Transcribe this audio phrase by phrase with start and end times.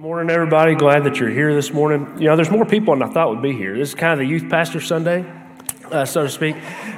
[0.00, 0.76] Morning, everybody.
[0.76, 2.06] Glad that you're here this morning.
[2.20, 3.76] You know, there's more people than I thought would be here.
[3.76, 5.28] This is kind of the youth pastor Sunday,
[5.90, 6.54] uh, so to speak.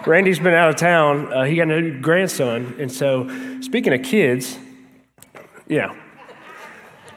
[0.07, 1.33] Randy's been out of town.
[1.33, 2.77] Uh, he got a new grandson.
[2.79, 3.27] And so,
[3.63, 4.59] speaking of kids,
[5.67, 5.97] yeah,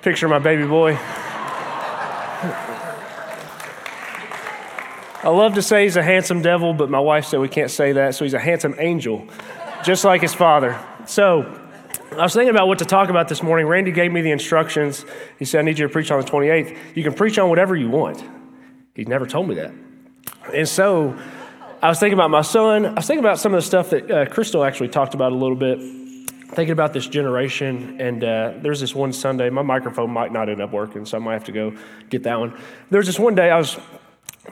[0.02, 0.98] picture my baby boy.
[5.22, 7.92] I love to say he's a handsome devil, but my wife said we can't say
[7.92, 9.28] that, so he's a handsome angel,
[9.84, 10.80] just like his father.
[11.08, 11.60] So,
[12.18, 13.66] I was thinking about what to talk about this morning.
[13.66, 15.04] Randy gave me the instructions.
[15.40, 16.78] He said, I need you to preach on the 28th.
[16.96, 18.24] You can preach on whatever you want.
[18.96, 19.72] He never told me that.
[20.54, 21.18] And so
[21.82, 22.86] I was thinking about my son.
[22.86, 25.36] I was thinking about some of the stuff that uh, Crystal actually talked about a
[25.36, 25.80] little bit,
[26.50, 28.00] thinking about this generation.
[28.00, 31.20] And uh, there's this one Sunday, my microphone might not end up working, so I
[31.20, 31.76] might have to go
[32.10, 32.56] get that one.
[32.92, 33.80] There's this one day I was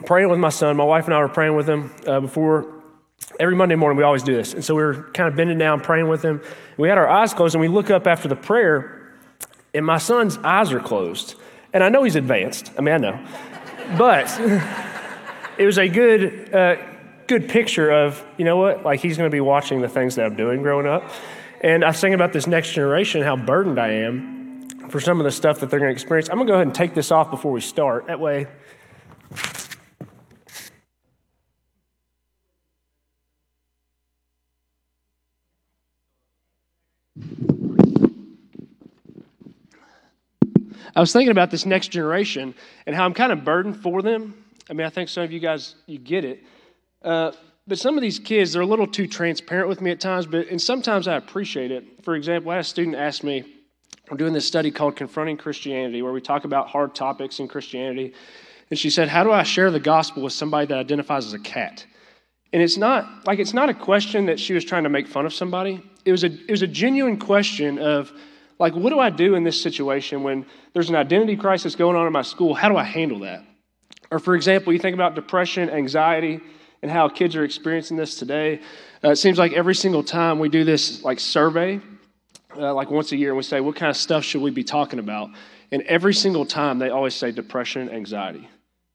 [0.04, 0.76] praying with my son.
[0.76, 2.81] My wife and I were praying with him uh, before
[3.38, 4.54] every Monday morning, we always do this.
[4.54, 6.42] And so we were kind of bending down, praying with him.
[6.76, 9.14] We had our eyes closed, and we look up after the prayer,
[9.74, 11.36] and my son's eyes are closed.
[11.72, 12.70] And I know he's advanced.
[12.76, 13.26] I mean, I know.
[13.96, 14.28] But
[15.58, 16.76] it was a good, uh,
[17.26, 20.26] good picture of, you know what, like he's going to be watching the things that
[20.26, 21.10] I'm doing growing up.
[21.62, 25.24] And I was thinking about this next generation, how burdened I am for some of
[25.24, 26.28] the stuff that they're going to experience.
[26.28, 28.08] I'm going to go ahead and take this off before we start.
[28.08, 28.46] That way,
[40.94, 42.54] I was thinking about this next generation
[42.86, 44.34] and how I'm kind of burdened for them.
[44.68, 46.44] I mean, I think some of you guys, you get it.
[47.02, 47.32] Uh,
[47.66, 50.48] but some of these kids, they're a little too transparent with me at times, but
[50.48, 52.04] and sometimes I appreciate it.
[52.04, 53.44] For example, I had a student ask me,
[54.10, 58.12] we're doing this study called Confronting Christianity, where we talk about hard topics in Christianity.
[58.68, 61.38] And she said, How do I share the gospel with somebody that identifies as a
[61.38, 61.86] cat?
[62.52, 65.24] And it's not like it's not a question that she was trying to make fun
[65.24, 65.82] of somebody.
[66.04, 68.12] It was a it was a genuine question of
[68.62, 72.06] like, what do I do in this situation when there's an identity crisis going on
[72.06, 72.54] in my school?
[72.54, 73.44] How do I handle that?
[74.12, 76.38] Or, for example, you think about depression, anxiety,
[76.80, 78.60] and how kids are experiencing this today.
[79.02, 81.80] Uh, it seems like every single time we do this like survey,
[82.56, 84.62] uh, like once a year, and we say, what kind of stuff should we be
[84.62, 85.30] talking about?
[85.72, 88.48] And every single time they always say depression, anxiety.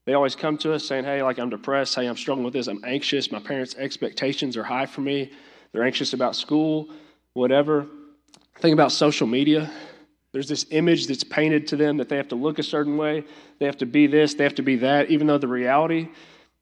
[0.06, 2.68] They always come to us saying, hey, like I'm depressed, hey, I'm struggling with this,
[2.68, 5.30] I'm anxious, my parents' expectations are high for me,
[5.72, 6.88] they're anxious about school,
[7.34, 7.86] whatever.
[8.60, 9.70] Think about social media.
[10.32, 13.24] There's this image that's painted to them that they have to look a certain way,
[13.58, 16.08] they have to be this, they have to be that, even though the reality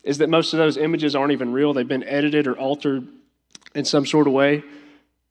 [0.07, 1.73] is that most of those images aren't even real.
[1.73, 3.09] They've been edited or altered
[3.75, 4.63] in some sort of way.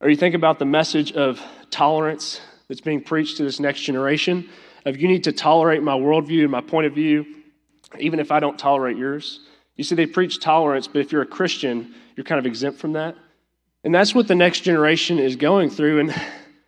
[0.02, 4.50] Or you think about the message of tolerance that's being preached to this next generation
[4.86, 7.26] of you need to tolerate my worldview and my point of view,
[7.98, 9.40] even if I don't tolerate yours.
[9.78, 12.94] You see, they preach tolerance, but if you're a Christian, you're kind of exempt from
[12.94, 13.16] that.
[13.86, 16.02] And that's what the next generation is going through.
[16.02, 16.22] And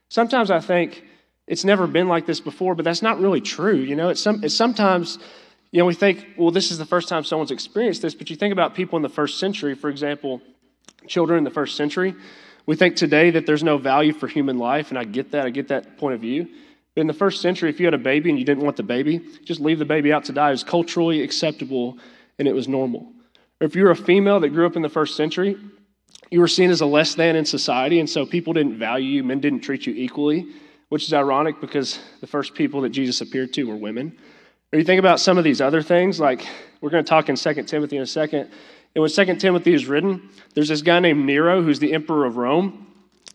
[0.09, 1.03] Sometimes I think
[1.47, 3.75] it's never been like this before, but that's not really true.
[3.75, 5.17] You know, it's, some, it's sometimes,
[5.71, 8.35] you know, we think, well, this is the first time someone's experienced this, but you
[8.35, 10.41] think about people in the first century, for example,
[11.07, 12.15] children in the first century.
[12.65, 15.45] We think today that there's no value for human life, and I get that.
[15.45, 16.47] I get that point of view.
[16.95, 18.83] But in the first century, if you had a baby and you didn't want the
[18.83, 20.49] baby, just leave the baby out to die.
[20.49, 21.97] It was culturally acceptable
[22.39, 23.11] and it was normal.
[23.61, 25.57] Or if you were a female that grew up in the first century,
[26.29, 29.23] you were seen as a less than in society, and so people didn't value you,
[29.23, 30.47] men didn't treat you equally,
[30.89, 34.17] which is ironic because the first people that Jesus appeared to were women.
[34.71, 36.45] Or you think about some of these other things, like
[36.81, 38.49] we're going to talk in 2 Timothy in a second.
[38.93, 42.35] And when 2 Timothy is written, there's this guy named Nero who's the emperor of
[42.35, 42.87] Rome.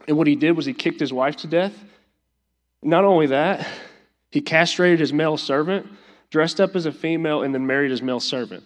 [0.06, 1.72] And what he did was he kicked his wife to death.
[2.82, 3.66] Not only that,
[4.30, 5.86] he castrated his male servant,
[6.30, 8.64] dressed up as a female, and then married his male servant.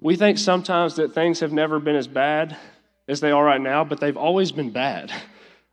[0.00, 2.56] We think sometimes that things have never been as bad
[3.08, 5.12] as they are right now, but they've always been bad.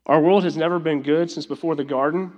[0.06, 2.32] Our world has never been good since before the garden.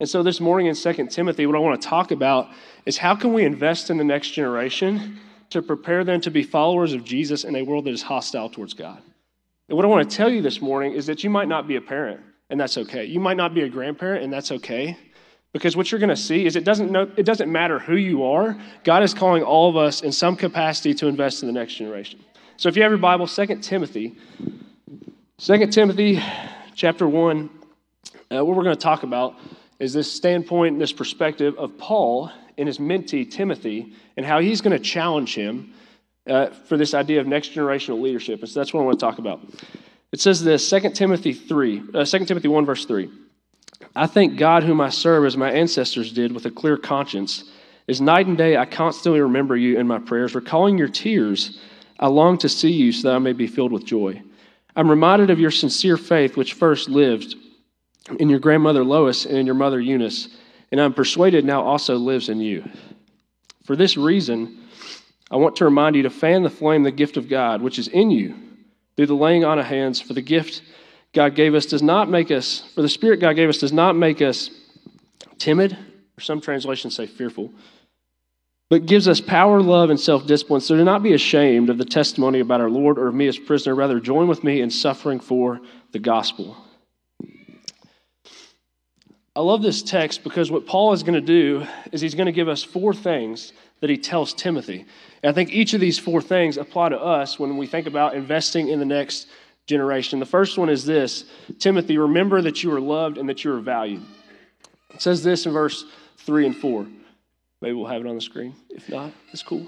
[0.00, 2.48] And so this morning in 2 Timothy, what I want to talk about
[2.84, 6.92] is how can we invest in the next generation to prepare them to be followers
[6.94, 9.00] of Jesus in a world that is hostile towards God.
[9.68, 11.76] And what I want to tell you this morning is that you might not be
[11.76, 13.04] a parent, and that's okay.
[13.04, 14.96] You might not be a grandparent, and that's okay.
[15.52, 18.24] Because what you're going to see is it doesn't, know, it doesn't matter who you
[18.24, 21.74] are, God is calling all of us in some capacity to invest in the next
[21.74, 22.18] generation.
[22.56, 24.14] So if you have your Bible, 2 Timothy,
[25.38, 26.22] 2 Timothy
[26.76, 27.50] chapter 1,
[28.30, 29.34] uh, what we're going to talk about
[29.80, 34.60] is this standpoint, and this perspective of Paul and his mentee, Timothy, and how he's
[34.60, 35.74] going to challenge him
[36.28, 38.38] uh, for this idea of next generational leadership.
[38.38, 39.40] And so that's what I want to talk about.
[40.12, 43.10] It says this, 2 Timothy 3, uh, 2 Timothy 1, verse 3.
[43.96, 47.50] I thank God whom I serve as my ancestors did with a clear conscience.
[47.88, 51.58] As night and day I constantly remember you in my prayers, recalling your tears
[51.98, 54.22] I long to see you so that I may be filled with joy.
[54.76, 57.36] I'm reminded of your sincere faith, which first lived
[58.18, 60.28] in your grandmother Lois and in your mother Eunice,
[60.72, 62.68] and I'm persuaded now also lives in you.
[63.64, 64.58] For this reason,
[65.30, 67.88] I want to remind you to fan the flame, the gift of God, which is
[67.88, 68.34] in you,
[68.96, 70.00] through the laying on of hands.
[70.00, 70.62] For the gift
[71.12, 73.96] God gave us does not make us, for the Spirit God gave us does not
[73.96, 74.50] make us
[75.38, 75.78] timid,
[76.18, 77.52] or some translations say fearful,
[78.74, 80.60] but gives us power, love, and self discipline.
[80.60, 83.38] So do not be ashamed of the testimony about our Lord or of me as
[83.38, 83.72] prisoner.
[83.72, 85.60] Rather, join with me in suffering for
[85.92, 86.56] the gospel.
[89.36, 92.32] I love this text because what Paul is going to do is he's going to
[92.32, 94.84] give us four things that he tells Timothy.
[95.22, 98.16] And I think each of these four things apply to us when we think about
[98.16, 99.28] investing in the next
[99.68, 100.18] generation.
[100.18, 101.26] The first one is this
[101.60, 104.02] Timothy, remember that you are loved and that you are valued.
[104.92, 105.84] It says this in verse
[106.16, 106.86] 3 and 4.
[107.64, 108.54] Maybe we'll have it on the screen.
[108.68, 109.66] If not, it's cool.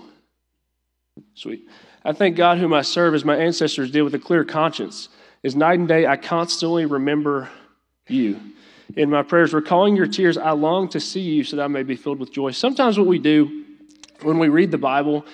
[1.33, 1.67] Sweet.
[2.05, 5.09] I thank God, whom I serve, as my ancestors did with a clear conscience.
[5.43, 7.49] As night and day, I constantly remember
[8.07, 8.39] you
[8.97, 11.85] in my prayers, recalling your tears, I long to see you so that I may
[11.85, 12.51] be filled with joy.
[12.51, 13.65] Sometimes what we do
[14.21, 15.25] when we read the Bible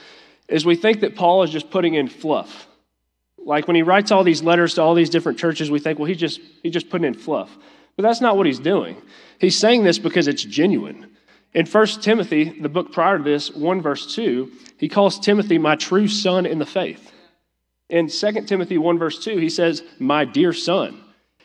[0.46, 2.68] is we think that Paul is just putting in fluff.
[3.38, 6.06] Like when he writes all these letters to all these different churches, we think, well,
[6.06, 7.58] he just he's just putting in fluff.
[7.96, 9.02] But that's not what he's doing.
[9.40, 11.08] He's saying this because it's genuine.
[11.54, 15.76] In 1 Timothy, the book prior to this, 1 verse 2, he calls Timothy my
[15.76, 17.12] true son in the faith.
[17.90, 21.02] In 2 Timothy 1 verse 2, he says, my dear son.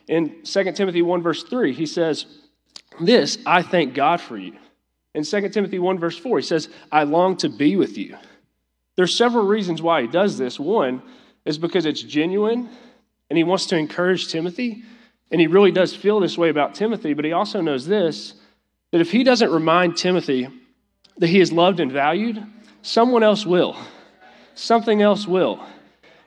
[0.07, 2.25] In 2 Timothy 1, verse 3, he says,
[3.01, 4.53] This I thank God for you.
[5.13, 8.17] In 2 Timothy 1, verse 4, he says, I long to be with you.
[8.95, 10.59] There's several reasons why he does this.
[10.59, 11.01] One
[11.45, 12.69] is because it's genuine
[13.29, 14.83] and he wants to encourage Timothy.
[15.31, 18.35] And he really does feel this way about Timothy, but he also knows this
[18.91, 20.47] that if he doesn't remind Timothy
[21.17, 22.43] that he is loved and valued,
[22.81, 23.77] someone else will.
[24.55, 25.63] Something else will.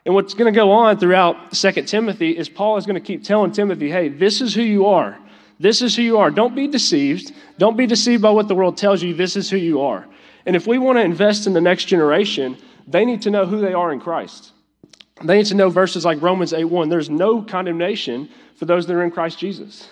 [0.04, 3.24] And what's going to go on throughout Second Timothy is Paul is going to keep
[3.24, 5.18] telling Timothy, hey, this is who you are.
[5.58, 6.30] This is who you are.
[6.30, 7.32] Don't be deceived.
[7.58, 9.12] Don't be deceived by what the world tells you.
[9.12, 10.06] This is who you are.
[10.46, 12.56] And if we want to invest in the next generation,
[12.86, 14.52] they need to know who they are in Christ.
[15.22, 16.88] They need to know verses like Romans 8 1.
[16.88, 19.86] There's no condemnation for those that are in Christ Jesus.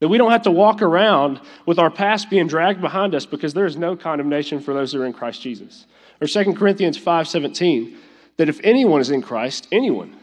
[0.00, 3.54] That we don't have to walk around with our past being dragged behind us because
[3.54, 5.86] there is no condemnation for those that are in Christ Jesus.
[6.20, 7.96] Or 2 Corinthians 5:17,
[8.38, 10.16] that if anyone is in Christ, anyone,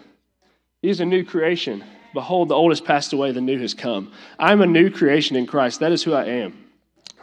[0.81, 1.83] he is a new creation.
[2.13, 4.11] Behold, the old has passed away, the new has come.
[4.39, 5.79] I'm a new creation in Christ.
[5.79, 6.65] That is who I am.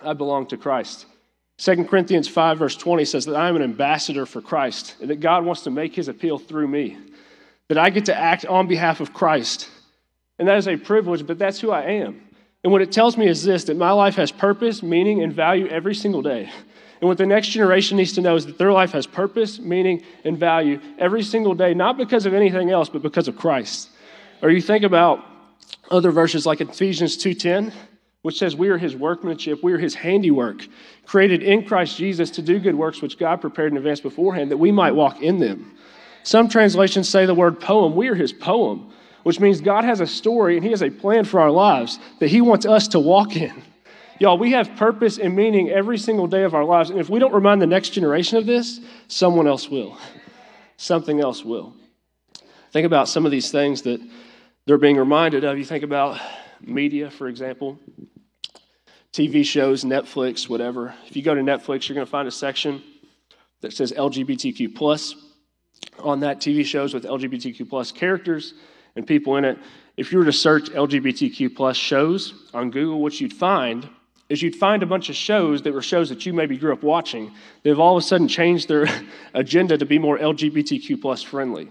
[0.03, 1.07] I belong to Christ.
[1.59, 5.21] 2 Corinthians 5, verse 20 says that I am an ambassador for Christ and that
[5.21, 6.97] God wants to make his appeal through me,
[7.69, 9.69] that I get to act on behalf of Christ.
[10.39, 12.21] And that is a privilege, but that's who I am.
[12.65, 15.69] And what it tells me is this that my life has purpose, meaning, and value
[15.69, 16.51] every single day.
[17.01, 20.03] And what the next generation needs to know is that their life has purpose, meaning,
[20.25, 23.91] and value every single day, not because of anything else, but because of Christ.
[24.41, 25.23] Or you think about
[25.91, 27.73] other verses like Ephesians 2:10,
[28.23, 30.67] which says we are his workmanship, we are his handiwork,
[31.05, 34.57] created in Christ Jesus to do good works which God prepared in advance beforehand that
[34.57, 35.75] we might walk in them.
[36.23, 38.91] Some translations say the word poem, we are his poem,
[39.25, 42.29] which means God has a story and he has a plan for our lives that
[42.29, 43.63] he wants us to walk in.
[44.21, 46.91] Y'all, we have purpose and meaning every single day of our lives.
[46.91, 49.99] And if we don't remind the next generation of this, someone else will.
[50.77, 51.75] Something else will.
[52.71, 54.01] Think about some of these things that
[54.67, 55.59] they're being reminded of.
[55.59, 56.21] You think about
[56.61, 57.79] media, for example,
[59.13, 60.95] TV shows, Netflix, whatever.
[61.07, 62.83] If you go to Netflix, you're going to find a section
[63.63, 65.15] that says LGBTQ plus
[65.99, 68.55] on that TV shows with LGBTQ plus characters
[68.97, 69.59] and people in it.
[69.97, 73.89] If you were to search LGBTQ plus shows on Google, what you'd find
[74.29, 76.83] is you'd find a bunch of shows that were shows that you maybe grew up
[76.83, 77.33] watching
[77.63, 78.87] that have all of a sudden changed their
[79.35, 81.69] agenda to be more LGBTQ plus friendly.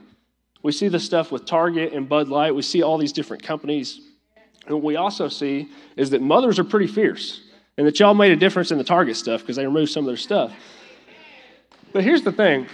[0.62, 2.56] We see this stuff with Target and Bud Light.
[2.56, 4.00] We see all these different companies.
[4.66, 7.42] And what we also see is that mothers are pretty fierce
[7.78, 10.08] and that y'all made a difference in the Target stuff because they removed some of
[10.08, 10.54] their stuff.
[11.92, 12.68] But here's the thing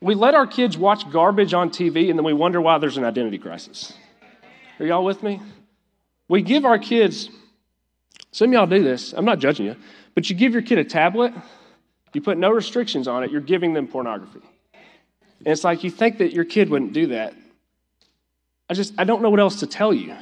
[0.00, 3.04] we let our kids watch garbage on TV and then we wonder why there's an
[3.04, 3.94] identity crisis.
[4.78, 5.40] Are y'all with me?
[6.28, 7.30] We give our kids,
[8.32, 9.76] some y'all do this, I'm not judging you,
[10.14, 11.32] but you give your kid a tablet,
[12.12, 14.40] you put no restrictions on it, you're giving them pornography.
[14.82, 17.34] And it's like you think that your kid wouldn't do that.
[18.68, 20.16] I just, I don't know what else to tell you.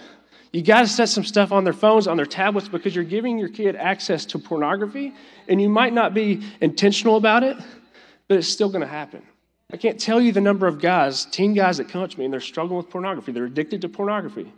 [0.53, 3.39] You got to set some stuff on their phones, on their tablets, because you're giving
[3.39, 5.13] your kid access to pornography,
[5.49, 7.57] and you might not be intentional about it,
[8.29, 9.23] but it's still going to happen.
[9.75, 12.25] I can't tell you the number of guys, teen guys that come up to me
[12.27, 13.33] and they're struggling with pornography.
[13.33, 14.53] They're addicted to pornography.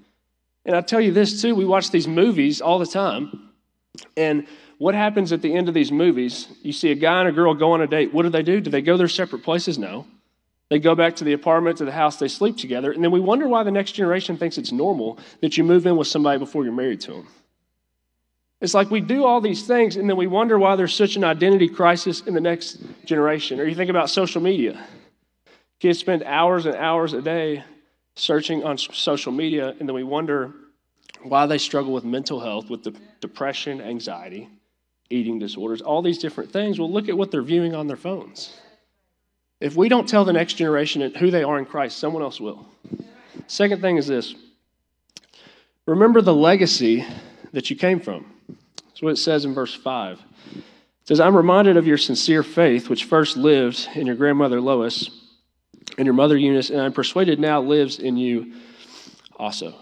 [0.67, 3.49] And I tell you this too, we watch these movies all the time.
[4.15, 4.47] And
[4.77, 6.49] what happens at the end of these movies?
[6.61, 8.13] You see a guy and a girl go on a date.
[8.13, 8.61] What do they do?
[8.61, 9.79] Do they go their separate places?
[9.79, 10.07] No.
[10.69, 13.21] They go back to the apartment, to the house, they sleep together, and then we
[13.21, 16.65] wonder why the next generation thinks it's normal that you move in with somebody before
[16.65, 17.29] you're married to them.
[18.61, 21.25] It's like we do all these things, and then we wonder why there's such an
[21.25, 23.61] identity crisis in the next generation.
[23.61, 24.85] Or you think about social media.
[25.79, 27.63] Kids spend hours and hours a day
[28.15, 30.53] searching on social media, and then we wonder
[31.23, 32.87] why they struggle with mental health, with
[33.21, 34.49] depression, anxiety,
[35.11, 36.79] eating disorders, all these different things.
[36.79, 38.59] Well, look at what they're viewing on their phones.
[39.61, 42.67] If we don't tell the next generation who they are in Christ, someone else will.
[43.47, 44.35] Second thing is this
[45.87, 47.05] remember the legacy
[47.53, 48.27] that you came from.
[48.89, 50.21] That's what it says in verse 5.
[50.57, 50.63] It
[51.05, 55.16] says, I'm reminded of your sincere faith, which first lived in your grandmother Lois
[55.99, 58.55] and your mother Eunice, and I'm persuaded now lives in you
[59.37, 59.75] also.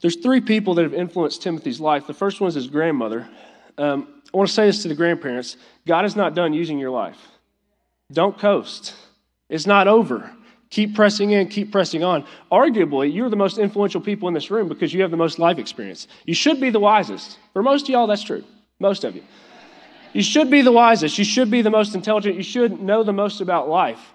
[0.00, 2.06] There's three people that have influenced Timothy's life.
[2.06, 3.28] The first one is his grandmother.
[3.76, 5.56] Um, I want to say this to the grandparents
[5.86, 7.18] God is not done using your life.
[8.12, 8.94] Don't coast,
[9.48, 10.30] it's not over.
[10.70, 12.24] Keep pressing in, keep pressing on.
[12.52, 15.58] Arguably, you're the most influential people in this room because you have the most life
[15.58, 16.06] experience.
[16.26, 17.38] You should be the wisest.
[17.52, 18.44] For most of y'all, that's true.
[18.78, 19.24] Most of you.
[20.12, 21.18] You should be the wisest.
[21.18, 22.36] You should be the most intelligent.
[22.36, 24.12] You should know the most about life.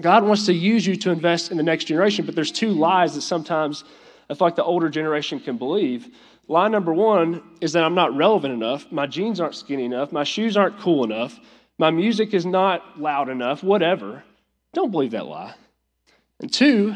[0.00, 3.14] God wants to use you to invest in the next generation, but there's two lies
[3.14, 3.84] that sometimes
[4.30, 6.08] I feel like the older generation can believe.
[6.48, 8.90] Lie number one is that I'm not relevant enough.
[8.90, 10.12] My jeans aren't skinny enough.
[10.12, 11.38] My shoes aren't cool enough.
[11.78, 14.24] My music is not loud enough, whatever.
[14.72, 15.54] Don't believe that lie.
[16.40, 16.94] And two,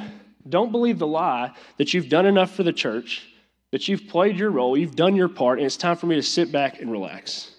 [0.48, 3.26] don't believe the lie that you've done enough for the church,
[3.72, 6.22] that you've played your role, you've done your part, and it's time for me to
[6.22, 7.50] sit back and relax.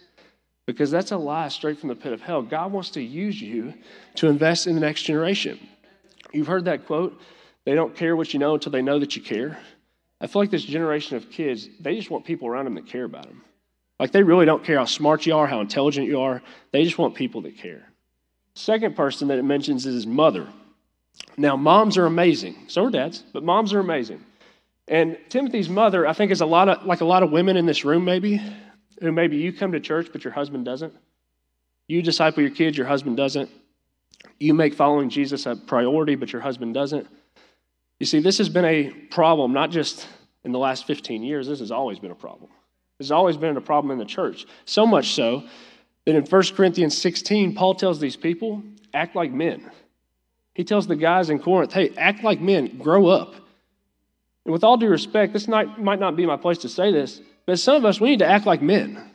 [0.67, 2.43] Because that's a lie straight from the pit of hell.
[2.43, 3.73] God wants to use you
[4.15, 5.57] to invest in the next generation.
[6.31, 7.19] You've heard that quote
[7.65, 9.57] they don't care what you know until they know that you care.
[10.21, 13.03] I feel like this generation of kids, they just want people around them that care
[13.03, 13.43] about them.
[13.99, 16.41] Like they really don't care how smart you are, how intelligent you are.
[16.71, 17.89] They just want people that care.
[18.53, 20.47] Second person that it mentions is his mother.
[21.35, 22.55] Now, moms are amazing.
[22.67, 24.23] So are dads, but moms are amazing.
[24.87, 27.65] And Timothy's mother, I think, is a lot of like a lot of women in
[27.65, 28.41] this room, maybe,
[29.01, 30.93] who maybe you come to church, but your husband doesn't.
[31.87, 33.49] You disciple your kids, your husband doesn't.
[34.39, 37.07] You make following Jesus a priority, but your husband doesn't.
[37.99, 40.07] You see, this has been a problem, not just
[40.43, 42.49] in the last 15 years, this has always been a problem.
[42.97, 44.45] This has always been a problem in the church.
[44.65, 45.43] So much so
[46.05, 48.63] that in 1 Corinthians 16, Paul tells these people,
[48.93, 49.69] act like men.
[50.53, 53.35] He tells the guys in Corinth, hey, act like men, grow up.
[54.45, 57.21] And with all due respect, this might, might not be my place to say this,
[57.47, 59.09] but some of us, we need to act like men.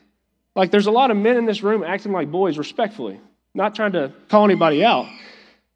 [0.57, 3.21] Like there's a lot of men in this room acting like boys respectfully,
[3.55, 5.07] not trying to call anybody out.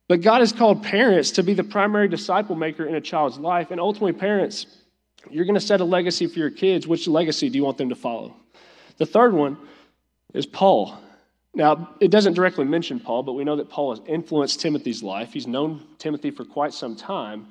[0.08, 3.70] But God has called parents to be the primary disciple maker in a child's life.
[3.70, 4.66] And ultimately, parents,
[5.30, 6.86] you're going to set a legacy for your kids.
[6.86, 8.34] Which legacy do you want them to follow?
[8.96, 9.58] The third one
[10.32, 10.98] is Paul.
[11.54, 15.32] Now, it doesn't directly mention Paul, but we know that Paul has influenced Timothy's life.
[15.32, 17.48] He's known Timothy for quite some time.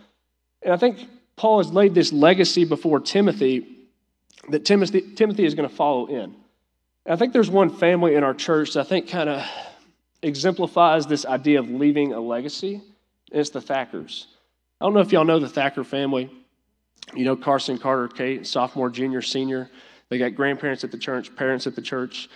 [0.61, 0.99] And I think
[1.35, 3.74] Paul has laid this legacy before Timothy
[4.49, 6.35] that Timothy, Timothy is going to follow in.
[7.07, 9.45] I think there's one family in our church that I think kind of
[10.21, 12.81] exemplifies this idea of leaving a legacy.
[13.31, 14.27] And it's the Thackers.
[14.81, 16.29] I don't know if y'all know the Thacker family.
[17.13, 19.69] You know Carson, Carter, Kate, sophomore, junior, senior.
[20.09, 22.29] They got grandparents at the church, parents at the church.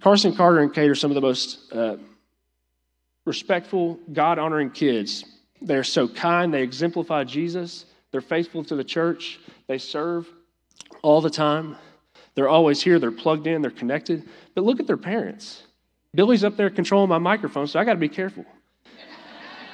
[0.00, 1.96] Carson, Carter, and Kate are some of the most uh,
[3.24, 5.24] respectful, God honoring kids.
[5.60, 6.52] They're so kind.
[6.52, 7.86] They exemplify Jesus.
[8.10, 9.38] They're faithful to the church.
[9.66, 10.28] They serve
[11.02, 11.76] all the time.
[12.34, 12.98] They're always here.
[12.98, 13.62] They're plugged in.
[13.62, 14.28] They're connected.
[14.54, 15.62] But look at their parents.
[16.14, 18.44] Billy's up there controlling my microphone, so I got to be careful.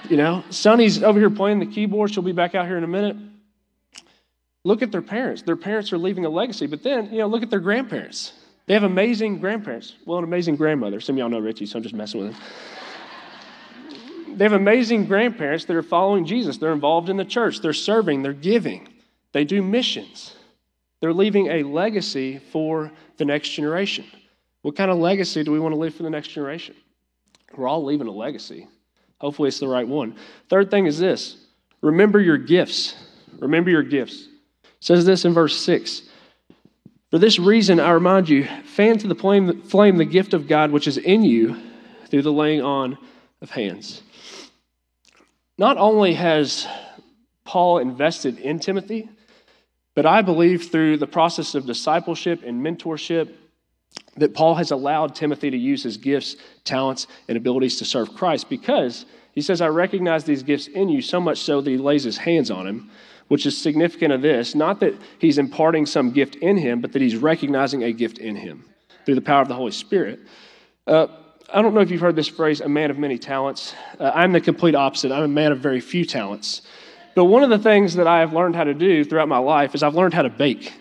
[0.09, 2.12] You know, Sonny's over here playing the keyboard.
[2.12, 3.17] She'll be back out here in a minute.
[4.64, 5.43] Look at their parents.
[5.43, 8.33] Their parents are leaving a legacy, but then, you know, look at their grandparents.
[8.67, 9.95] They have amazing grandparents.
[10.05, 11.00] Well, an amazing grandmother.
[11.00, 14.37] Some of y'all know Richie, so I'm just messing with him.
[14.37, 16.59] they have amazing grandparents that are following Jesus.
[16.59, 18.88] They're involved in the church, they're serving, they're giving,
[19.33, 20.35] they do missions.
[21.00, 24.05] They're leaving a legacy for the next generation.
[24.62, 26.75] What kind of legacy do we want to leave for the next generation?
[27.57, 28.67] We're all leaving a legacy.
[29.21, 30.17] Hopefully, it's the right one.
[30.49, 31.37] Third thing is this
[31.81, 32.97] remember your gifts.
[33.38, 34.28] Remember your gifts.
[34.64, 36.02] It says this in verse 6
[37.11, 40.73] For this reason, I remind you, fan to the flame, flame the gift of God
[40.73, 41.57] which is in you
[42.07, 42.99] through the laying on
[43.40, 44.02] of hands.
[45.57, 46.67] Not only has
[47.45, 49.09] Paul invested in Timothy,
[49.99, 53.35] but I believe through the process of discipleship and mentorship
[54.17, 58.49] that Paul has allowed Timothy to use his gifts, talents, and abilities to serve Christ
[58.49, 62.05] because he says, I recognize these gifts in you so much so that he lays
[62.05, 62.93] his hands on him,
[63.26, 64.55] which is significant of this.
[64.55, 68.37] Not that he's imparting some gift in him, but that he's recognizing a gift in
[68.37, 68.67] him
[69.05, 70.21] through the power of the Holy Spirit.
[70.87, 71.09] Uh,
[71.52, 73.75] I don't know if you've heard this phrase, a man of many talents.
[73.99, 75.11] Uh, I'm the complete opposite.
[75.11, 76.62] I'm a man of very few talents.
[77.18, 79.75] But one of the things that I have learned how to do throughout my life
[79.75, 80.72] is I've learned how to bake.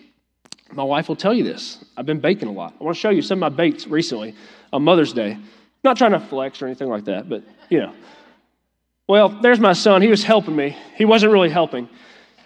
[0.70, 1.84] My wife will tell you this.
[1.96, 2.76] I've been baking a lot.
[2.80, 4.36] I want to show you some of my bakes recently
[4.72, 5.36] on Mother's Day.
[5.82, 7.92] Not trying to flex or anything like that, but you know.
[9.08, 10.00] Well, there's my son.
[10.00, 10.76] He was helping me.
[10.94, 11.88] He wasn't really helping.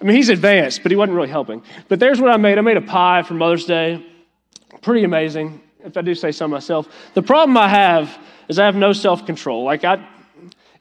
[0.00, 1.62] I mean, he's advanced, but he wasn't really helping.
[1.90, 2.56] But there's what I made.
[2.56, 4.02] I made a pie for Mother's Day.
[4.80, 6.88] Pretty amazing, if I do say so myself.
[7.12, 8.18] The problem I have
[8.48, 9.64] is I have no self control.
[9.64, 10.02] Like, I,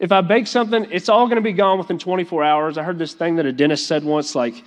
[0.01, 2.77] if I bake something, it's all going to be gone within 24 hours.
[2.79, 4.63] I heard this thing that a dentist said once, like,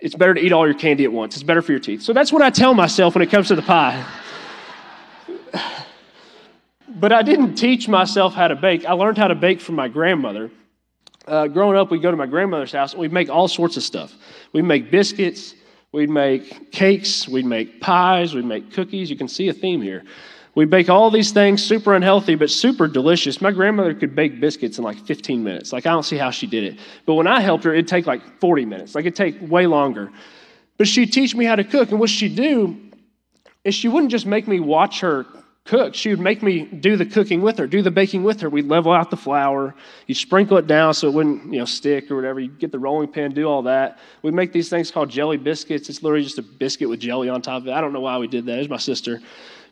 [0.00, 1.36] it's better to eat all your candy at once.
[1.36, 2.02] It's better for your teeth.
[2.02, 4.04] So that's what I tell myself when it comes to the pie.
[6.88, 8.84] but I didn't teach myself how to bake.
[8.84, 10.50] I learned how to bake from my grandmother.
[11.24, 13.84] Uh, growing up, we'd go to my grandmother's house and we'd make all sorts of
[13.84, 14.12] stuff.
[14.52, 15.54] We'd make biscuits,
[15.92, 19.08] we'd make cakes, we'd make pies, we'd make cookies.
[19.08, 20.02] You can see a theme here.
[20.54, 23.40] We'd bake all these things, super unhealthy, but super delicious.
[23.40, 25.72] My grandmother could bake biscuits in like 15 minutes.
[25.72, 26.78] Like, I don't see how she did it.
[27.06, 28.94] But when I helped her, it'd take like 40 minutes.
[28.94, 30.12] Like, it'd take way longer.
[30.78, 31.90] But she'd teach me how to cook.
[31.90, 32.76] And what she'd do
[33.64, 35.26] is she wouldn't just make me watch her
[35.64, 35.94] cook.
[35.94, 38.50] She would make me do the cooking with her, do the baking with her.
[38.50, 39.74] We'd level out the flour.
[40.06, 42.38] You'd sprinkle it down so it wouldn't, you know, stick or whatever.
[42.38, 43.98] You'd get the rolling pin, do all that.
[44.22, 45.88] We'd make these things called jelly biscuits.
[45.88, 47.72] It's literally just a biscuit with jelly on top of it.
[47.72, 48.56] I don't know why we did that.
[48.56, 49.20] It was my sister.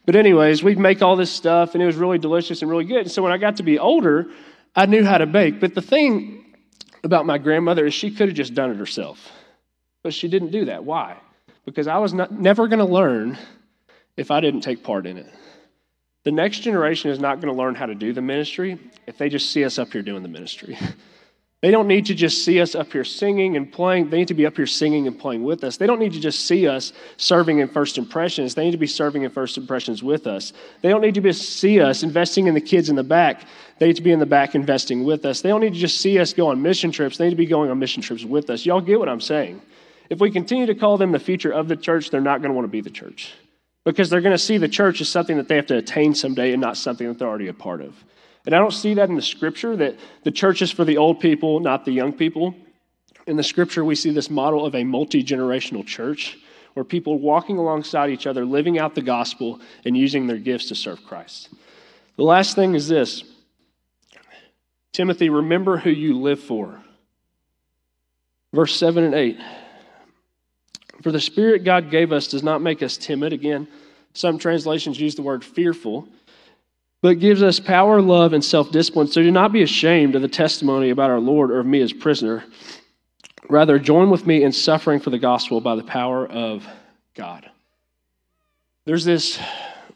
[0.05, 3.03] But, anyways, we'd make all this stuff, and it was really delicious and really good.
[3.03, 4.31] And so, when I got to be older,
[4.75, 5.61] I knew how to bake.
[5.61, 6.57] But the thing
[7.05, 9.31] about my grandmother is she could have just done it herself.
[10.03, 10.85] But she didn't do that.
[10.85, 11.19] Why?
[11.65, 13.39] Because I was not, never going to learn
[14.17, 15.27] if I didn't take part in it.
[16.25, 19.29] The next generation is not going to learn how to do the ministry if they
[19.29, 20.79] just see us up here doing the ministry.
[21.63, 24.11] They don't need to just see us up here singing and playing.
[24.11, 25.77] They need to be up here singing and playing with us.
[25.77, 28.57] They don't need to just see us serving in first impressions.
[28.57, 30.53] They need to be serving in first impressions with us.
[30.81, 33.45] They don't need to just see us investing in the kids in the back.
[33.79, 35.41] They need to be in the back investing with us.
[35.41, 37.17] They don't need to just see us go on mission trips.
[37.17, 38.67] They need to be going on mission trips with us.
[38.67, 39.63] Y'all get what I'm saying?
[40.11, 42.55] If we continue to call them the future of the church, they're not going to
[42.55, 43.35] want to be the church
[43.85, 46.53] because they're going to see the church as something that they have to attain someday
[46.53, 48.05] and not something that they're already a part of.
[48.45, 51.21] And I don't see that in the scripture that the church is for the old
[51.21, 52.55] people, not the young people.
[53.27, 56.39] In the scripture, we see this model of a multi generational church
[56.75, 60.75] where people walking alongside each other, living out the gospel, and using their gifts to
[60.75, 61.51] serve Christ.
[62.17, 63.25] The last thing is this
[64.93, 66.81] Timothy, remember who you live for.
[68.53, 69.39] Verse 7 and 8.
[71.03, 73.33] For the Spirit God gave us does not make us timid.
[73.33, 73.67] Again,
[74.15, 76.07] some translations use the word fearful
[77.03, 79.09] but gives us power, love, and self discipline.
[79.09, 81.93] So do not be ashamed of the testimony about our Lord or of me as
[81.93, 82.45] prisoner.
[83.51, 86.67] Rather, join with me in suffering for the gospel by the power of
[87.15, 87.51] God.
[88.87, 89.39] There's this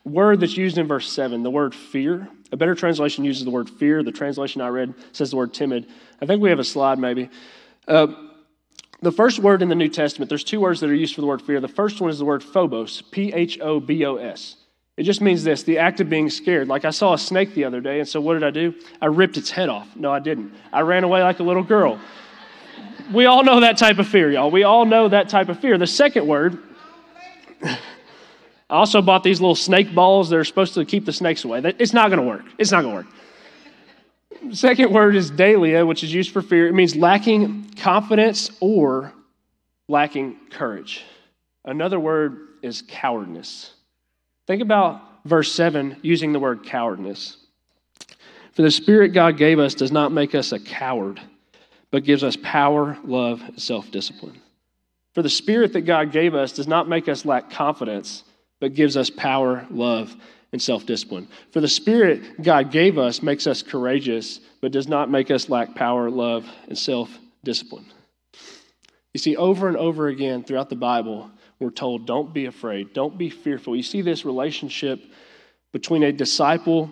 [0.04, 2.28] word that's used in verse 7, the word fear.
[2.52, 4.02] A better translation uses the word fear.
[4.02, 5.88] The translation I read says the word timid.
[6.20, 7.30] I think we have a slide maybe.
[7.88, 8.08] Uh,
[9.00, 11.26] the first word in the New Testament, there's two words that are used for the
[11.26, 11.60] word fear.
[11.60, 14.56] The first one is the word phobos, P H O B O S.
[14.96, 16.68] It just means this the act of being scared.
[16.68, 18.74] Like I saw a snake the other day, and so what did I do?
[19.00, 19.94] I ripped its head off.
[19.94, 20.54] No, I didn't.
[20.72, 22.00] I ran away like a little girl.
[23.12, 24.50] We all know that type of fear, y'all.
[24.50, 25.78] We all know that type of fear.
[25.78, 26.58] The second word,
[27.62, 27.78] I
[28.70, 31.60] also bought these little snake balls that are supposed to keep the snakes away.
[31.78, 32.44] It's not going to work.
[32.58, 34.54] It's not going to work.
[34.54, 36.66] second word is deilia, which is used for fear.
[36.66, 39.12] It means lacking confidence or
[39.88, 41.04] lacking courage.
[41.64, 43.75] Another word is cowardness.
[44.46, 47.36] Think about verse 7 using the word cowardness.
[48.52, 51.20] For the Spirit God gave us does not make us a coward,
[51.90, 54.40] but gives us power, love, and self discipline.
[55.14, 58.22] For the Spirit that God gave us does not make us lack confidence,
[58.60, 60.14] but gives us power, love,
[60.52, 61.28] and self discipline.
[61.52, 65.74] For the Spirit God gave us makes us courageous, but does not make us lack
[65.74, 67.10] power, love, and self
[67.44, 67.86] discipline.
[69.12, 73.16] You see, over and over again throughout the Bible, we're told, don't be afraid, don't
[73.16, 73.74] be fearful.
[73.74, 75.02] You see this relationship
[75.72, 76.90] between a disciple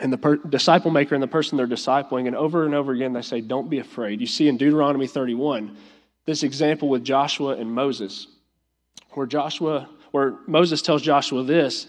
[0.00, 3.12] and the per- disciple maker and the person they're discipling, and over and over again
[3.12, 4.20] they say, don't be afraid.
[4.20, 5.76] You see in Deuteronomy 31
[6.26, 8.28] this example with Joshua and Moses,
[9.10, 11.88] where Joshua, where Moses tells Joshua this.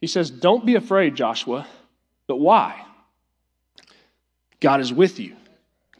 [0.00, 1.66] He says, Don't be afraid, Joshua.
[2.26, 2.84] But why?
[4.60, 5.36] God is with you.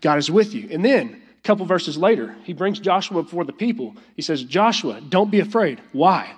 [0.01, 0.69] God is with you.
[0.71, 3.95] And then couple verses later, he brings Joshua before the people.
[4.17, 5.81] He says, Joshua, don't be afraid.
[5.93, 6.33] Why?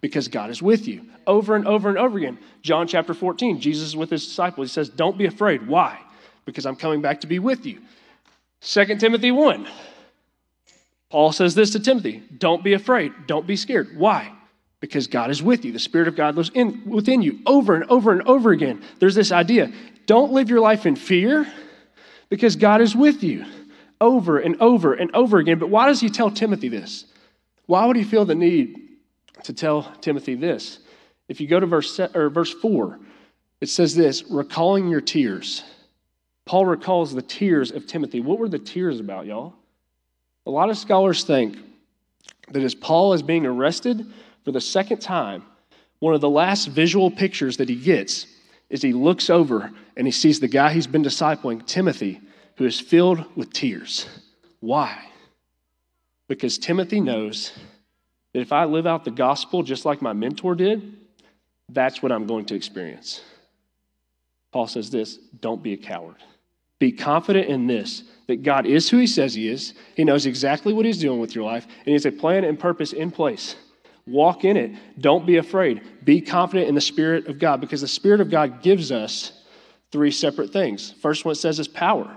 [0.00, 1.02] Because God is with you.
[1.26, 2.38] Over and over and over again.
[2.62, 4.68] John chapter 14, Jesus is with his disciples.
[4.68, 5.66] He says, Don't be afraid.
[5.66, 5.98] Why?
[6.44, 7.80] Because I'm coming back to be with you.
[8.60, 9.66] 2 Timothy 1,
[11.10, 13.12] Paul says this to Timothy Don't be afraid.
[13.26, 13.96] Don't be scared.
[13.96, 14.32] Why?
[14.82, 15.70] because God is with you.
[15.70, 18.82] The Spirit of God lives in, within you over and over and over again.
[18.98, 19.72] There's this idea
[20.06, 21.46] don't live your life in fear
[22.28, 23.46] because God is with you
[24.02, 25.58] over and over and over again.
[25.58, 27.06] But why does he tell Timothy this?
[27.66, 28.76] Why would he feel the need
[29.44, 30.80] to tell Timothy this?
[31.28, 32.98] If you go to verse, or verse 4,
[33.60, 35.62] it says this recalling your tears.
[36.44, 38.20] Paul recalls the tears of Timothy.
[38.20, 39.54] What were the tears about, y'all?
[40.44, 41.56] A lot of scholars think
[42.50, 44.04] that as Paul is being arrested
[44.44, 45.44] for the second time,
[46.00, 48.26] one of the last visual pictures that he gets
[48.68, 52.20] is he looks over and he sees the guy he's been discipling, Timothy,
[52.56, 54.06] who is filled with tears.
[54.60, 55.06] Why?
[56.28, 57.52] Because Timothy knows
[58.32, 60.96] that if I live out the gospel just like my mentor did,
[61.68, 63.22] that's what I'm going to experience.
[64.52, 66.16] Paul says this don't be a coward.
[66.78, 69.74] Be confident in this that God is who He says He is.
[69.94, 72.58] He knows exactly what He's doing with your life, and He has a plan and
[72.58, 73.56] purpose in place.
[74.06, 74.72] Walk in it.
[75.00, 75.82] Don't be afraid.
[76.04, 79.32] Be confident in the Spirit of God because the Spirit of God gives us
[79.92, 80.92] three separate things.
[81.00, 82.16] First one it says is power.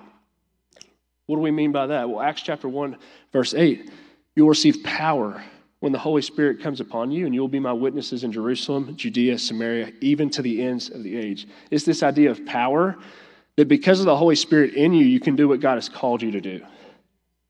[1.28, 2.10] What do we mean by that?
[2.10, 2.98] Well, Acts chapter 1,
[3.32, 3.90] verse 8
[4.36, 5.44] you will receive power
[5.80, 8.96] when the Holy Spirit comes upon you, and you will be my witnesses in Jerusalem,
[8.96, 11.48] Judea, Samaria, even to the ends of the age.
[11.72, 12.98] It's this idea of power
[13.56, 16.22] that because of the Holy Spirit in you, you can do what God has called
[16.22, 16.62] you to do.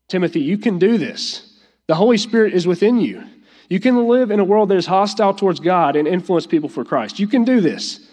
[0.08, 1.60] Timothy, you can do this.
[1.88, 3.24] The Holy Spirit is within you.
[3.68, 6.84] You can live in a world that is hostile towards God and influence people for
[6.84, 7.18] Christ.
[7.18, 8.06] You can do this.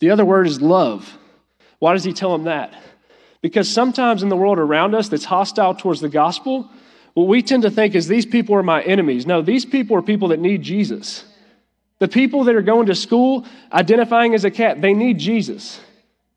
[0.00, 1.16] The other word is love.
[1.78, 2.74] Why does he tell him that?
[3.40, 6.70] Because sometimes in the world around us that's hostile towards the gospel,
[7.14, 9.26] what we tend to think is these people are my enemies.
[9.26, 11.24] No, these people are people that need Jesus.
[11.98, 15.80] The people that are going to school identifying as a cat, they need Jesus.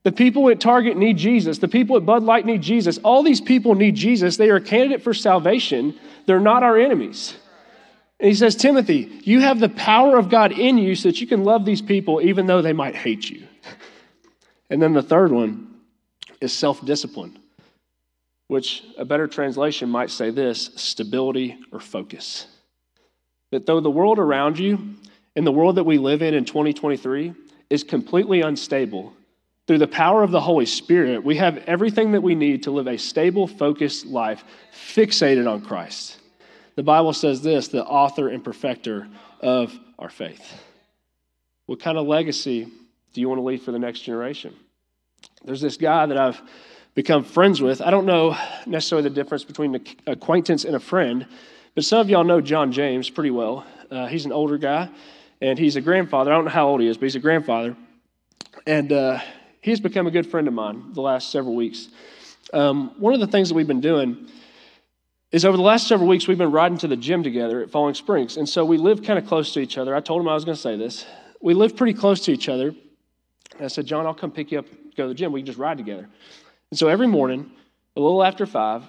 [0.04, 1.60] The people at Target need Jesus.
[1.60, 2.98] The people at Bud Light need Jesus.
[3.00, 4.38] All these people need Jesus.
[4.38, 5.96] They are a candidate for salvation.
[6.26, 7.36] They're not our enemies.
[8.20, 11.28] And he says, Timothy, you have the power of God in you so that you
[11.28, 13.48] can love these people even though they might hate you.
[14.70, 15.71] And then the third one
[16.42, 17.40] is self discipline,
[18.48, 22.48] which a better translation might say this stability or focus.
[23.52, 24.96] That though the world around you
[25.36, 27.34] and the world that we live in in 2023
[27.70, 29.14] is completely unstable,
[29.68, 32.88] through the power of the Holy Spirit, we have everything that we need to live
[32.88, 36.18] a stable, focused life fixated on Christ.
[36.76, 39.08] The Bible says this the author and perfecter
[39.40, 40.62] of our faith.
[41.68, 42.68] What kind of legacy
[43.14, 44.56] do you want to leave for the next generation?
[45.44, 46.42] There's this guy that I've
[46.94, 47.82] become friends with.
[47.82, 51.26] I don't know necessarily the difference between an acquaintance and a friend,
[51.74, 53.66] but some of y'all know John James pretty well.
[53.90, 54.90] Uh, he's an older guy,
[55.42, 56.32] and he's a grandfather.
[56.32, 57.76] I don't know how old he is, but he's a grandfather.
[58.68, 59.20] And uh,
[59.62, 61.88] he's become a good friend of mine the last several weeks.
[62.54, 64.28] Um, one of the things that we've been doing
[65.32, 67.96] is over the last several weeks, we've been riding to the gym together at Falling
[67.96, 68.38] Springs.
[68.38, 69.96] And so we live kind of close to each other.
[69.96, 71.06] I told him I was going to say this.
[71.42, 72.76] We live pretty close to each other.
[73.56, 75.32] And I said, John, I'll come pick you up, go to the gym.
[75.32, 76.08] We can just ride together.
[76.72, 77.52] And so every morning,
[77.96, 78.84] a little after five,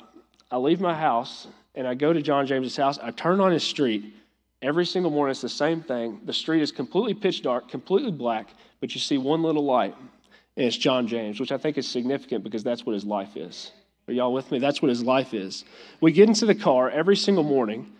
[0.51, 2.99] I leave my house and I go to John James's house.
[2.99, 4.15] I turn on his street.
[4.61, 6.21] Every single morning, it's the same thing.
[6.25, 9.95] The street is completely pitch dark, completely black, but you see one little light
[10.57, 13.73] and it's John James, which I think is significant because that's what his life is.
[14.09, 14.59] Are y'all with me?
[14.59, 15.65] That's what his life is.
[16.01, 17.91] We get into the car every single morning.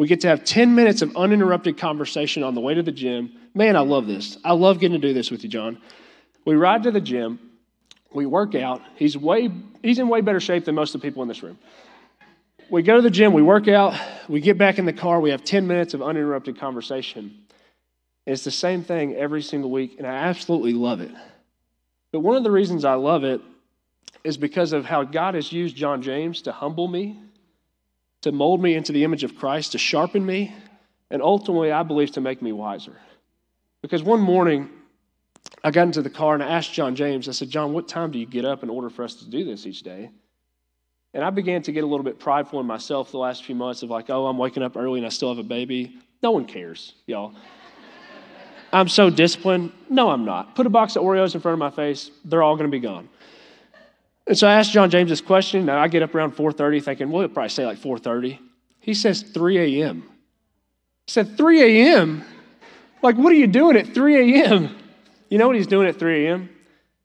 [0.00, 3.32] We get to have 10 minutes of uninterrupted conversation on the way to the gym.
[3.52, 4.38] Man, I love this.
[4.42, 5.76] I love getting to do this with you, John.
[6.46, 7.38] We ride to the gym.
[8.10, 8.80] We work out.
[8.96, 9.50] He's way
[9.82, 11.58] he's in way better shape than most of the people in this room.
[12.70, 13.92] We go to the gym, we work out,
[14.26, 17.36] we get back in the car, we have 10 minutes of uninterrupted conversation.
[18.24, 21.10] it's the same thing every single week, and I absolutely love it.
[22.10, 23.42] But one of the reasons I love it
[24.24, 27.18] is because of how God has used John James to humble me,
[28.22, 30.54] to mold me into the image of Christ, to sharpen me,
[31.10, 32.96] and ultimately, I believe, to make me wiser.
[33.82, 34.68] Because one morning,
[35.64, 38.10] I got into the car and I asked John James, I said, John, what time
[38.10, 40.10] do you get up in order for us to do this each day?
[41.12, 43.82] And I began to get a little bit prideful in myself the last few months
[43.82, 45.98] of like, oh, I'm waking up early and I still have a baby.
[46.22, 47.34] No one cares, y'all.
[48.72, 49.72] I'm so disciplined.
[49.88, 50.54] No, I'm not.
[50.54, 52.80] Put a box of Oreos in front of my face, they're all going to be
[52.80, 53.08] gone.
[54.26, 55.66] And so I asked John James this question.
[55.66, 58.38] Now I get up around 4:30 thinking, well, he'll probably say like 4:30.
[58.80, 60.02] He says 3 a.m.
[61.06, 62.24] He said 3 a.m.
[63.02, 64.76] Like, what are you doing at 3 a.m.?
[65.28, 66.50] You know what he's doing at 3 a.m.?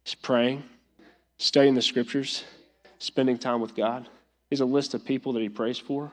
[0.04, 0.64] He's praying,
[1.38, 2.44] studying the scriptures,
[3.00, 4.08] spending time with God.
[4.50, 6.12] He's a list of people that he prays for.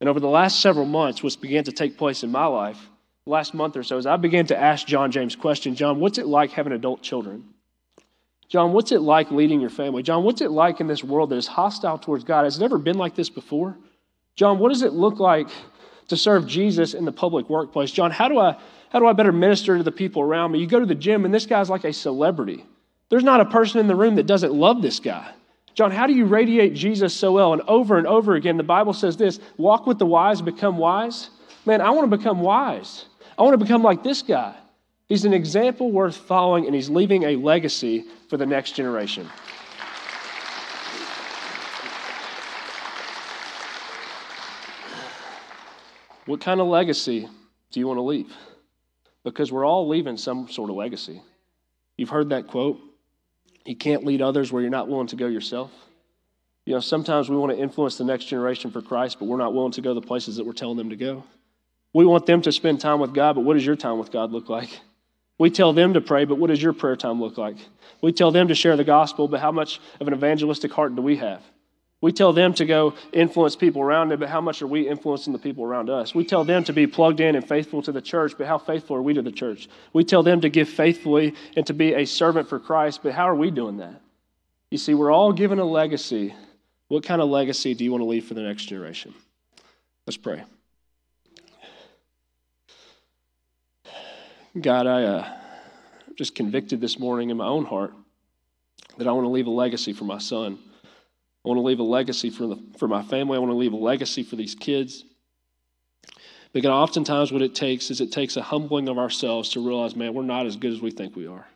[0.00, 2.78] And over the last several months, what's began to take place in my life
[3.26, 5.78] last month or so as I began to ask John James questions.
[5.78, 7.53] John, what's it like having adult children?
[8.48, 10.02] John, what's it like leading your family?
[10.02, 12.44] John, what's it like in this world that is hostile towards God?
[12.44, 13.76] Has it ever been like this before?
[14.36, 15.48] John, what does it look like
[16.08, 17.90] to serve Jesus in the public workplace.
[17.90, 18.56] John, how do I
[18.90, 20.60] how do I better minister to the people around me?
[20.60, 22.64] You go to the gym and this guy's like a celebrity.
[23.08, 25.32] There's not a person in the room that doesn't love this guy.
[25.74, 27.52] John, how do you radiate Jesus so well?
[27.52, 31.30] And over and over again, the Bible says this walk with the wise, become wise.
[31.66, 33.06] Man, I want to become wise.
[33.36, 34.54] I want to become like this guy.
[35.08, 39.28] He's an example worth following, and he's leaving a legacy for the next generation.
[46.26, 47.28] What kind of legacy
[47.70, 48.32] do you want to leave?
[49.24, 51.20] Because we're all leaving some sort of legacy.
[51.96, 52.80] You've heard that quote
[53.64, 55.70] you can't lead others where you're not willing to go yourself.
[56.66, 59.54] You know, sometimes we want to influence the next generation for Christ, but we're not
[59.54, 61.24] willing to go the places that we're telling them to go.
[61.94, 64.32] We want them to spend time with God, but what does your time with God
[64.32, 64.80] look like?
[65.38, 67.56] We tell them to pray, but what does your prayer time look like?
[68.00, 71.02] We tell them to share the gospel, but how much of an evangelistic heart do
[71.02, 71.42] we have?
[72.00, 75.32] We tell them to go influence people around them, but how much are we influencing
[75.32, 76.14] the people around us?
[76.14, 78.96] We tell them to be plugged in and faithful to the church, but how faithful
[78.96, 79.68] are we to the church?
[79.94, 83.24] We tell them to give faithfully and to be a servant for Christ, but how
[83.24, 84.02] are we doing that?
[84.70, 86.34] You see, we're all given a legacy.
[86.88, 89.14] What kind of legacy do you want to leave for the next generation?
[90.06, 90.42] Let's pray.
[94.60, 95.36] God, I uh,
[96.16, 97.92] just convicted this morning in my own heart
[98.98, 100.58] that I want to leave a legacy for my son.
[101.44, 103.36] I want to leave a legacy for, the, for my family.
[103.36, 105.04] I want to leave a legacy for these kids.
[106.54, 110.14] God, oftentimes what it takes is it takes a humbling of ourselves to realize, man,
[110.14, 111.48] we're not as good as we think we are.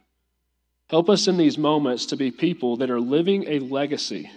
[0.91, 4.29] Help us in these moments to be people that are living a legacy,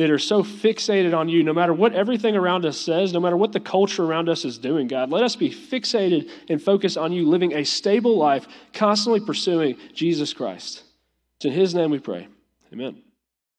[0.00, 3.36] that are so fixated on you, no matter what everything around us says, no matter
[3.36, 5.10] what the culture around us is doing, God.
[5.10, 10.32] Let us be fixated and focused on you, living a stable life, constantly pursuing Jesus
[10.32, 10.84] Christ.
[11.36, 12.28] It's in His name we pray.
[12.72, 13.02] Amen.